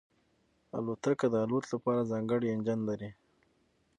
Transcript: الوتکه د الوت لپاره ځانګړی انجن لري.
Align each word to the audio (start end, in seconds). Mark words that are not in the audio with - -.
الوتکه 0.77 1.27
د 1.33 1.35
الوت 1.43 1.65
لپاره 1.73 2.09
ځانګړی 2.11 2.47
انجن 2.55 2.79
لري. 2.89 3.09